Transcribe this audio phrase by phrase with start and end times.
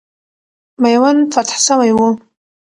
[0.81, 2.09] میوند فتح سوی وو.